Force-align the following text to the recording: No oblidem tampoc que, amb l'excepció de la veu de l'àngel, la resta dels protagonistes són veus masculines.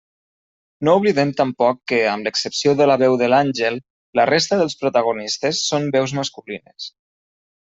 No 0.87 0.93
oblidem 1.01 1.33
tampoc 1.41 1.77
que, 1.91 1.99
amb 2.13 2.29
l'excepció 2.29 2.73
de 2.79 2.87
la 2.93 2.95
veu 3.03 3.19
de 3.23 3.27
l'àngel, 3.35 3.77
la 4.21 4.27
resta 4.31 4.59
dels 4.63 4.77
protagonistes 4.81 5.63
són 5.69 5.89
veus 5.99 6.17
masculines. 6.23 6.91